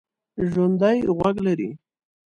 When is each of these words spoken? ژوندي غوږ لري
ژوندي 0.51 0.97
غوږ 1.17 1.35
لري 1.47 1.69